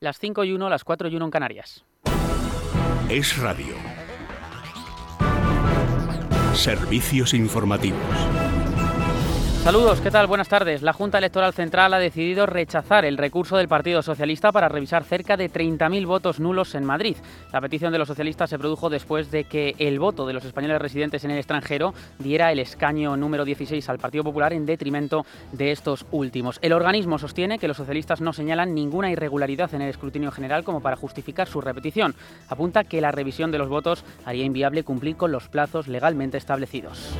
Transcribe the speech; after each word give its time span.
Las 0.00 0.20
5 0.20 0.44
y 0.44 0.52
1, 0.52 0.68
las 0.68 0.84
4 0.84 1.08
y 1.08 1.16
1 1.16 1.24
en 1.24 1.30
Canarias. 1.32 1.84
Es 3.08 3.36
radio. 3.36 3.74
Servicios 6.54 7.34
informativos. 7.34 7.98
Saludos, 9.68 10.00
¿qué 10.00 10.10
tal? 10.10 10.26
Buenas 10.26 10.48
tardes. 10.48 10.80
La 10.80 10.94
Junta 10.94 11.18
Electoral 11.18 11.52
Central 11.52 11.92
ha 11.92 11.98
decidido 11.98 12.46
rechazar 12.46 13.04
el 13.04 13.18
recurso 13.18 13.58
del 13.58 13.68
Partido 13.68 14.00
Socialista 14.00 14.50
para 14.50 14.70
revisar 14.70 15.04
cerca 15.04 15.36
de 15.36 15.50
30.000 15.50 16.06
votos 16.06 16.40
nulos 16.40 16.74
en 16.74 16.86
Madrid. 16.86 17.18
La 17.52 17.60
petición 17.60 17.92
de 17.92 17.98
los 17.98 18.08
socialistas 18.08 18.48
se 18.48 18.58
produjo 18.58 18.88
después 18.88 19.30
de 19.30 19.44
que 19.44 19.74
el 19.78 19.98
voto 19.98 20.26
de 20.26 20.32
los 20.32 20.46
españoles 20.46 20.80
residentes 20.80 21.22
en 21.24 21.32
el 21.32 21.36
extranjero 21.36 21.92
diera 22.18 22.50
el 22.50 22.60
escaño 22.60 23.14
número 23.18 23.44
16 23.44 23.86
al 23.90 23.98
Partido 23.98 24.24
Popular 24.24 24.54
en 24.54 24.64
detrimento 24.64 25.26
de 25.52 25.70
estos 25.70 26.06
últimos. 26.12 26.58
El 26.62 26.72
organismo 26.72 27.18
sostiene 27.18 27.58
que 27.58 27.68
los 27.68 27.76
socialistas 27.76 28.22
no 28.22 28.32
señalan 28.32 28.74
ninguna 28.74 29.10
irregularidad 29.10 29.74
en 29.74 29.82
el 29.82 29.90
escrutinio 29.90 30.30
general 30.30 30.64
como 30.64 30.80
para 30.80 30.96
justificar 30.96 31.46
su 31.46 31.60
repetición. 31.60 32.14
Apunta 32.48 32.84
que 32.84 33.02
la 33.02 33.12
revisión 33.12 33.50
de 33.50 33.58
los 33.58 33.68
votos 33.68 34.02
haría 34.24 34.46
inviable 34.46 34.82
cumplir 34.82 35.16
con 35.18 35.30
los 35.30 35.48
plazos 35.48 35.88
legalmente 35.88 36.38
establecidos. 36.38 37.18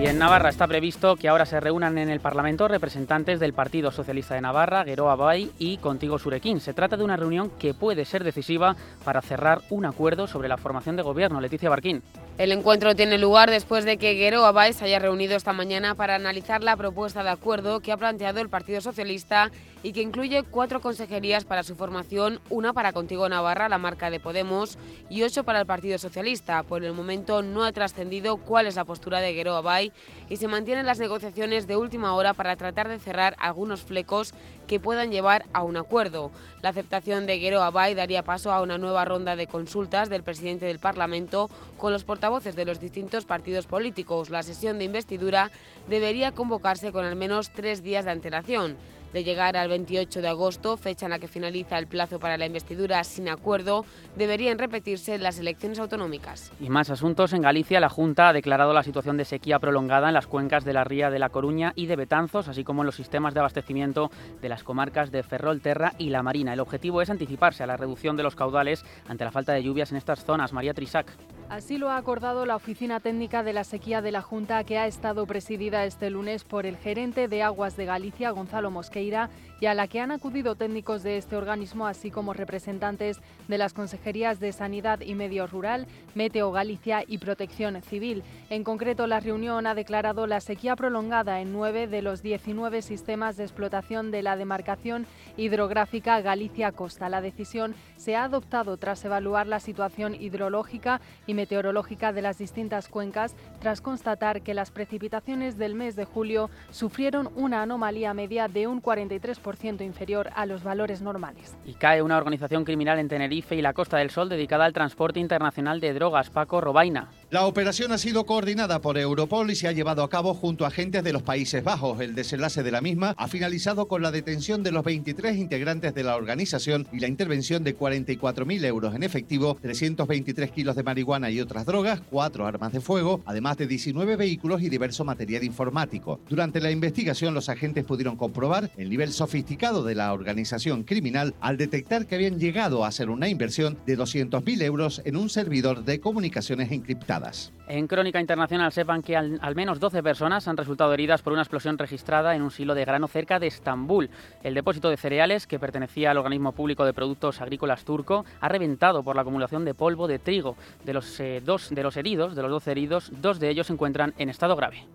Y 0.00 0.06
en 0.06 0.18
Navarra 0.18 0.48
está 0.48 0.66
previsto 0.66 1.16
que 1.16 1.28
ahora 1.28 1.44
se 1.44 1.60
reúnan 1.60 1.98
en 1.98 2.08
el 2.08 2.20
Parlamento 2.20 2.66
representantes 2.68 3.38
del 3.38 3.52
Partido 3.52 3.90
Socialista 3.90 4.34
de 4.34 4.40
Navarra, 4.40 4.82
Geroa 4.82 5.14
Bay 5.14 5.52
y 5.58 5.76
Contigo 5.76 6.18
Surequín. 6.18 6.58
Se 6.60 6.72
trata 6.72 6.96
de 6.96 7.04
una 7.04 7.18
reunión 7.18 7.50
que 7.58 7.74
puede 7.74 8.06
ser 8.06 8.24
decisiva 8.24 8.76
para 9.04 9.20
cerrar 9.20 9.60
un 9.68 9.84
acuerdo 9.84 10.26
sobre 10.26 10.48
la 10.48 10.56
formación 10.56 10.96
de 10.96 11.02
gobierno. 11.02 11.38
Leticia 11.38 11.68
Barquín. 11.68 12.02
El 12.40 12.52
encuentro 12.52 12.96
tiene 12.96 13.18
lugar 13.18 13.50
después 13.50 13.84
de 13.84 13.98
que 13.98 14.14
Guero 14.14 14.46
Abáez 14.46 14.76
se 14.76 14.86
haya 14.86 14.98
reunido 14.98 15.36
esta 15.36 15.52
mañana 15.52 15.94
para 15.94 16.14
analizar 16.14 16.64
la 16.64 16.74
propuesta 16.74 17.22
de 17.22 17.28
acuerdo 17.28 17.80
que 17.80 17.92
ha 17.92 17.98
planteado 17.98 18.40
el 18.40 18.48
Partido 18.48 18.80
Socialista 18.80 19.50
y 19.82 19.92
que 19.92 20.00
incluye 20.00 20.42
cuatro 20.42 20.80
consejerías 20.80 21.44
para 21.44 21.62
su 21.62 21.76
formación, 21.76 22.40
una 22.48 22.72
para 22.72 22.94
Contigo 22.94 23.28
Navarra, 23.28 23.68
la 23.68 23.76
marca 23.76 24.10
de 24.10 24.20
Podemos, 24.20 24.78
y 25.10 25.22
ocho 25.22 25.44
para 25.44 25.60
el 25.60 25.66
Partido 25.66 25.98
Socialista. 25.98 26.62
Por 26.62 26.82
el 26.82 26.94
momento 26.94 27.42
no 27.42 27.62
ha 27.62 27.72
trascendido 27.72 28.38
cuál 28.38 28.66
es 28.66 28.76
la 28.76 28.86
postura 28.86 29.20
de 29.20 29.34
Guero 29.34 29.54
Abay 29.56 29.92
y 30.30 30.36
se 30.36 30.48
mantienen 30.48 30.86
las 30.86 30.98
negociaciones 30.98 31.66
de 31.66 31.76
última 31.76 32.14
hora 32.14 32.32
para 32.32 32.56
tratar 32.56 32.88
de 32.88 32.98
cerrar 32.98 33.36
algunos 33.38 33.82
flecos 33.82 34.32
que 34.66 34.80
puedan 34.80 35.10
llevar 35.10 35.44
a 35.52 35.62
un 35.62 35.76
acuerdo. 35.76 36.30
La 36.62 36.70
aceptación 36.70 37.26
de 37.26 37.38
Guero 37.38 37.62
Abay 37.62 37.94
daría 37.94 38.22
paso 38.22 38.52
a 38.52 38.62
una 38.62 38.78
nueva 38.78 39.04
ronda 39.04 39.34
de 39.34 39.46
consultas 39.46 40.08
del 40.08 40.22
presidente 40.22 40.66
del 40.66 40.78
Parlamento 40.78 41.50
con 41.76 41.92
los 41.92 42.04
portavoces 42.04 42.29
de 42.30 42.64
los 42.64 42.78
distintos 42.78 43.24
partidos 43.24 43.66
políticos. 43.66 44.30
La 44.30 44.44
sesión 44.44 44.78
de 44.78 44.84
investidura 44.84 45.50
debería 45.88 46.30
convocarse 46.30 46.92
con 46.92 47.04
al 47.04 47.16
menos 47.16 47.50
tres 47.50 47.82
días 47.82 48.04
de 48.04 48.12
antelación 48.12 48.76
de 49.12 49.24
llegar 49.24 49.56
al 49.56 49.68
28 49.68 50.22
de 50.22 50.28
agosto, 50.28 50.76
fecha 50.76 51.06
en 51.06 51.10
la 51.10 51.18
que 51.18 51.28
finaliza 51.28 51.78
el 51.78 51.86
plazo 51.86 52.18
para 52.18 52.36
la 52.36 52.46
investidura 52.46 53.02
sin 53.04 53.28
acuerdo, 53.28 53.84
deberían 54.16 54.58
repetirse 54.58 55.18
las 55.18 55.38
elecciones 55.38 55.78
autonómicas. 55.78 56.52
Y 56.60 56.68
más 56.68 56.90
asuntos. 56.90 57.32
En 57.32 57.42
Galicia, 57.42 57.80
la 57.80 57.88
Junta 57.88 58.28
ha 58.28 58.32
declarado 58.32 58.72
la 58.72 58.82
situación 58.82 59.16
de 59.16 59.24
sequía 59.24 59.58
prolongada 59.58 60.08
en 60.08 60.14
las 60.14 60.26
cuencas 60.26 60.64
de 60.64 60.72
la 60.72 60.84
Ría 60.84 61.10
de 61.10 61.18
la 61.18 61.30
Coruña 61.30 61.72
y 61.74 61.86
de 61.86 61.96
Betanzos, 61.96 62.48
así 62.48 62.64
como 62.64 62.82
en 62.82 62.86
los 62.86 62.94
sistemas 62.94 63.34
de 63.34 63.40
abastecimiento 63.40 64.10
de 64.40 64.48
las 64.48 64.62
comarcas 64.62 65.10
de 65.10 65.22
Ferrolterra 65.22 65.92
y 65.98 66.10
La 66.10 66.22
Marina. 66.22 66.52
El 66.52 66.60
objetivo 66.60 67.02
es 67.02 67.10
anticiparse 67.10 67.62
a 67.62 67.66
la 67.66 67.76
reducción 67.76 68.16
de 68.16 68.22
los 68.22 68.36
caudales 68.36 68.84
ante 69.08 69.24
la 69.24 69.32
falta 69.32 69.52
de 69.52 69.62
lluvias 69.62 69.90
en 69.90 69.96
estas 69.96 70.24
zonas. 70.24 70.52
María 70.52 70.74
Trisac. 70.74 71.06
Así 71.50 71.78
lo 71.78 71.90
ha 71.90 71.96
acordado 71.96 72.46
la 72.46 72.54
Oficina 72.54 73.00
Técnica 73.00 73.42
de 73.42 73.52
la 73.52 73.64
Sequía 73.64 74.02
de 74.02 74.12
la 74.12 74.22
Junta, 74.22 74.62
que 74.62 74.78
ha 74.78 74.86
estado 74.86 75.26
presidida 75.26 75.84
este 75.84 76.08
lunes 76.08 76.44
por 76.44 76.64
el 76.64 76.76
gerente 76.76 77.26
de 77.26 77.42
Aguas 77.42 77.76
de 77.76 77.86
Galicia, 77.86 78.30
Gonzalo 78.30 78.70
Mosqueira, 78.70 79.30
y 79.60 79.66
a 79.66 79.74
la 79.74 79.88
que 79.88 79.98
han 79.98 80.12
acudido 80.12 80.54
técnicos 80.54 81.02
de 81.02 81.16
este 81.16 81.34
organismo, 81.34 81.88
así 81.88 82.12
como 82.12 82.34
representantes 82.34 83.20
de 83.48 83.58
las 83.58 83.74
consejerías 83.74 84.38
de 84.38 84.52
Sanidad 84.52 85.00
y 85.00 85.16
Medio 85.16 85.48
Rural, 85.48 85.88
Meteo 86.14 86.52
Galicia 86.52 87.02
y 87.04 87.18
Protección 87.18 87.82
Civil. 87.82 88.22
En 88.48 88.62
concreto, 88.62 89.08
la 89.08 89.18
reunión 89.18 89.66
ha 89.66 89.74
declarado 89.74 90.28
la 90.28 90.40
sequía 90.40 90.76
prolongada 90.76 91.40
en 91.40 91.52
nueve 91.52 91.88
de 91.88 92.00
los 92.00 92.22
19 92.22 92.80
sistemas 92.80 93.36
de 93.36 93.42
explotación 93.42 94.12
de 94.12 94.22
la 94.22 94.36
demarcación 94.36 95.04
hidrográfica 95.36 96.20
Galicia-Costa. 96.20 97.08
La 97.08 97.20
decisión 97.20 97.74
se 97.96 98.14
ha 98.14 98.22
adoptado 98.22 98.76
tras 98.76 99.04
evaluar 99.04 99.48
la 99.48 99.58
situación 99.58 100.14
hidrológica 100.14 101.00
y 101.26 101.34
meteorológica 101.40 102.12
de 102.12 102.20
las 102.20 102.36
distintas 102.36 102.88
cuencas, 102.88 103.34
tras 103.60 103.80
constatar 103.80 104.42
que 104.42 104.52
las 104.52 104.70
precipitaciones 104.70 105.56
del 105.56 105.74
mes 105.74 105.96
de 105.96 106.04
julio 106.04 106.50
sufrieron 106.70 107.30
una 107.34 107.62
anomalía 107.62 108.12
media 108.12 108.46
de 108.46 108.66
un 108.66 108.82
43% 108.82 109.82
inferior 109.82 110.28
a 110.34 110.44
los 110.44 110.62
valores 110.62 111.00
normales. 111.00 111.56
Y 111.64 111.72
cae 111.74 112.02
una 112.02 112.18
organización 112.18 112.64
criminal 112.64 112.98
en 112.98 113.08
Tenerife 113.08 113.56
y 113.56 113.62
la 113.62 113.72
Costa 113.72 113.96
del 113.96 114.10
Sol 114.10 114.28
dedicada 114.28 114.66
al 114.66 114.74
transporte 114.74 115.18
internacional 115.18 115.80
de 115.80 115.94
drogas. 115.94 116.28
Paco 116.28 116.60
Robaina. 116.60 117.08
La 117.30 117.46
operación 117.46 117.92
ha 117.92 117.98
sido 117.98 118.26
coordinada 118.26 118.80
por 118.80 118.98
Europol 118.98 119.52
y 119.52 119.54
se 119.54 119.68
ha 119.68 119.72
llevado 119.72 120.02
a 120.02 120.10
cabo 120.10 120.34
junto 120.34 120.64
a 120.64 120.68
agentes 120.68 121.04
de 121.04 121.12
los 121.12 121.22
Países 121.22 121.62
Bajos. 121.62 122.00
El 122.00 122.16
desenlace 122.16 122.64
de 122.64 122.72
la 122.72 122.80
misma 122.80 123.14
ha 123.16 123.28
finalizado 123.28 123.86
con 123.86 124.02
la 124.02 124.10
detención 124.10 124.64
de 124.64 124.72
los 124.72 124.82
23 124.82 125.36
integrantes 125.36 125.94
de 125.94 126.02
la 126.02 126.16
organización 126.16 126.88
y 126.92 126.98
la 126.98 127.06
intervención 127.06 127.62
de 127.62 127.78
44.000 127.78 128.64
euros 128.64 128.96
en 128.96 129.04
efectivo, 129.04 129.56
323 129.62 130.50
kilos 130.50 130.74
de 130.74 130.82
marihuana 130.82 131.30
y 131.30 131.40
otras 131.40 131.66
drogas, 131.66 132.02
cuatro 132.10 132.48
armas 132.48 132.72
de 132.72 132.80
fuego, 132.80 133.22
además 133.24 133.56
de 133.58 133.68
19 133.68 134.16
vehículos 134.16 134.60
y 134.62 134.68
diverso 134.68 135.04
material 135.04 135.44
informático. 135.44 136.18
Durante 136.28 136.60
la 136.60 136.72
investigación, 136.72 137.32
los 137.32 137.48
agentes 137.48 137.84
pudieron 137.84 138.16
comprobar 138.16 138.72
el 138.76 138.90
nivel 138.90 139.12
sofisticado 139.12 139.84
de 139.84 139.94
la 139.94 140.12
organización 140.14 140.82
criminal 140.82 141.36
al 141.40 141.56
detectar 141.56 142.06
que 142.06 142.16
habían 142.16 142.40
llegado 142.40 142.84
a 142.84 142.88
hacer 142.88 143.08
una 143.08 143.28
inversión 143.28 143.78
de 143.86 143.96
200.000 143.96 144.62
euros 144.62 145.00
en 145.04 145.14
un 145.14 145.30
servidor 145.30 145.84
de 145.84 146.00
comunicaciones 146.00 146.72
encriptadas. 146.72 147.19
En 147.68 147.86
Crónica 147.86 148.20
Internacional 148.20 148.72
sepan 148.72 149.02
que 149.02 149.16
al, 149.16 149.54
menos 149.54 149.78
12 149.78 150.02
personas 150.02 150.48
han 150.48 150.56
resultado 150.56 150.92
heridas 150.92 151.22
por 151.22 151.32
una 151.32 151.42
explosión 151.42 151.78
registrada 151.78 152.34
en 152.34 152.42
un 152.42 152.50
silo 152.50 152.74
de 152.74 152.84
grano 152.84 153.06
cerca 153.06 153.38
de 153.38 153.46
Estambul. 153.46 154.10
El 154.42 154.54
depósito 154.54 154.90
de 154.90 154.96
cereales, 154.96 155.46
que 155.46 155.58
pertenecía 155.58 156.10
al 156.10 156.18
organismo 156.18 156.52
público 156.52 156.84
de 156.84 156.92
productos 156.92 157.40
agrícolas 157.40 157.84
turco, 157.84 158.24
ha 158.40 158.48
reventado 158.48 159.02
por 159.02 159.14
la 159.14 159.22
acumulación 159.22 159.64
de 159.64 159.74
polvo 159.74 160.08
de 160.08 160.18
trigo. 160.18 160.56
De 160.84 160.94
los, 160.94 161.20
eh, 161.20 161.40
dos, 161.44 161.70
de 161.70 161.82
los 161.82 161.94
de 161.94 162.42
los 162.42 162.50
12 162.50 162.70
heridos, 162.70 163.12
dos 163.20 163.38
de 163.38 163.50
ellos 163.50 163.68
se 163.68 163.72
encuentran 163.72 164.14
en 164.18 164.30
estado 164.30 164.56
grave. 164.56 164.86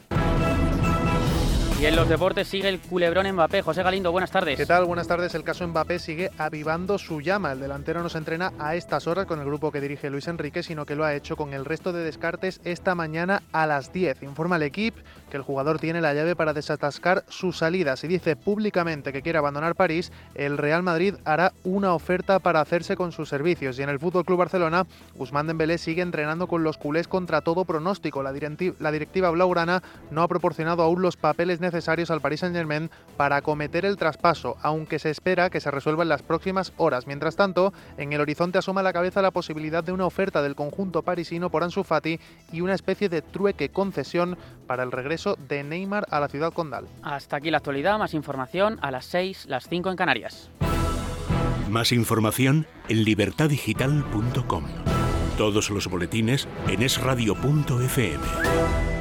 Y 1.78 1.86
en 1.88 1.98
los 1.98 2.08
deportes 2.08 2.48
sigue 2.48 2.70
el 2.70 2.80
culebrón 2.80 3.30
Mbappé. 3.34 3.62
José 3.62 3.84
Galindo, 3.84 4.10
buenas 4.10 4.32
tardes. 4.32 4.56
¿Qué 4.58 4.66
tal? 4.66 4.86
Buenas 4.86 5.10
tardes. 5.10 5.36
El 5.36 5.44
caso 5.44 5.68
Mbappé 5.68 6.00
sigue 6.00 6.32
avivando 6.38 6.98
su 6.98 7.20
llama. 7.20 7.52
El 7.52 7.60
delantero 7.60 8.02
no 8.02 8.08
se 8.08 8.18
entrena 8.18 8.54
a 8.60 8.76
estas 8.76 9.08
horas 9.08 9.26
con 9.26 9.42
el 9.42 9.46
grupo 9.46 9.74
que 9.74 9.82
dirige 9.82 10.10
Luis 10.10 10.30
Enrique, 10.30 10.64
sino 10.64 10.86
que 10.86 10.96
lo 10.96 11.04
ha 11.04 11.14
hecho 11.14 11.36
con 11.36 11.54
el 11.54 11.66
resto 11.66 11.92
de 11.92 12.06
descartes 12.06 12.62
esta 12.64 12.96
mañana 12.96 13.44
a 13.52 13.68
las 13.68 13.92
10. 13.92 14.24
Informa 14.24 14.56
el 14.56 14.64
equipo 14.64 15.02
que 15.36 15.40
el 15.40 15.44
jugador 15.44 15.80
tiene 15.80 16.00
la 16.00 16.14
llave 16.14 16.34
para 16.34 16.54
desatascar 16.54 17.26
sus 17.28 17.58
salidas 17.58 18.06
y 18.06 18.08
dice 18.08 18.38
públicamente 18.38 19.12
que 19.12 19.22
quiere 19.22 19.38
abandonar 19.38 19.76
París, 19.76 20.14
el 20.34 20.58
Real 20.58 20.82
Madrid 20.82 21.16
hará 21.26 21.52
una 21.66 21.94
oferta 21.94 22.40
para 22.40 22.62
hacerse 22.62 22.96
con 22.96 23.12
sus 23.12 23.28
servicios. 23.28 23.78
Y 23.78 23.84
en 23.84 23.90
el 23.90 24.00
Fútbol 24.00 24.24
Club 24.24 24.38
Barcelona, 24.38 24.86
Guzmán 25.16 25.48
Dembélé 25.48 25.78
sigue 25.78 26.02
entrenando 26.02 26.48
con 26.48 26.64
los 26.64 26.78
culés 26.78 27.10
contra 27.10 27.42
todo 27.42 27.66
pronóstico. 27.66 28.24
La, 28.24 28.32
directiva, 28.32 28.78
la 28.80 28.94
directiva 28.94 29.30
blaugrana 29.30 29.84
no 30.10 30.24
ha 30.24 30.30
proporcionado 30.30 30.84
aún 30.84 31.02
los 31.02 31.18
papeles 31.18 31.60
necesarios 31.60 32.12
al 32.12 32.22
Paris 32.22 32.40
Saint-Germain 32.40 32.90
para 33.18 33.36
acometer 33.36 33.84
el 33.84 33.98
traspaso, 33.98 34.56
aunque 34.62 35.00
se 35.00 35.10
espera 35.10 35.50
que 35.50 35.60
se 35.60 35.70
resuelva 35.70 36.04
en 36.04 36.10
las 36.10 36.22
próximas 36.22 36.72
horas. 36.78 37.08
Mientras 37.08 37.36
tanto, 37.36 37.74
en 37.98 38.14
el 38.14 38.22
horizonte 38.22 38.58
asoma 38.58 38.84
la 38.84 38.94
cabeza 38.94 39.22
la 39.22 39.32
posibilidad 39.32 39.84
de 39.84 39.92
una 39.92 40.06
oferta 40.06 40.42
del 40.42 40.56
conjunto 40.56 41.02
parisino 41.02 41.50
por 41.50 41.62
Ansu 41.62 41.84
Fati 41.84 42.22
y 42.54 42.62
una 42.62 42.74
especie 42.74 43.10
de 43.10 43.22
trueque 43.22 43.68
concesión 43.68 44.38
para 44.66 44.84
el 44.84 44.94
regreso 45.26 45.38
de 45.48 45.64
Neymar 45.64 46.06
a 46.10 46.20
la 46.20 46.28
ciudad 46.28 46.54
condal. 46.54 46.88
Hasta 47.02 47.38
aquí 47.38 47.52
la 47.52 47.58
actualidad, 47.58 47.98
más 47.98 48.14
información 48.14 48.78
a 48.82 48.92
las 48.92 49.06
6, 49.06 49.46
las 49.48 49.68
5 49.68 49.92
en 49.92 49.96
Canarias. 49.96 50.50
Más 51.70 51.92
información 51.92 52.68
en 52.88 53.04
libertadigital.com. 53.04 54.64
Todos 55.38 55.70
los 55.70 55.88
boletines 55.88 56.48
en 56.68 56.84
esradio.fm. 56.84 58.95